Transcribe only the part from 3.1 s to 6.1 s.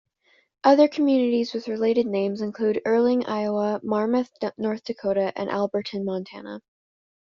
Iowa; Marmarth, North Dakota; and Alberton,